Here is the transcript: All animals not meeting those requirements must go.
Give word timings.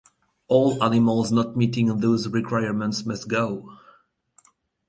All 0.47 0.83
animals 0.83 1.31
not 1.31 1.55
meeting 1.55 1.95
those 1.99 2.27
requirements 2.27 3.05
must 3.05 3.27
go. 3.27 3.77